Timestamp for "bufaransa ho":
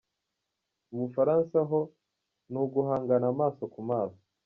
1.03-1.79